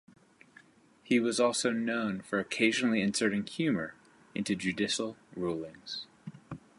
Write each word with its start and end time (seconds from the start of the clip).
He 1.03 1.19
was 1.19 1.39
also 1.39 1.69
known 1.69 2.21
for 2.23 2.39
occasionally 2.39 3.01
inserting 3.03 3.45
humor 3.45 3.93
into 4.33 4.55
judicial 4.55 5.15
rulings. 5.35 6.07